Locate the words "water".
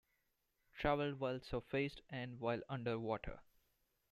2.97-3.39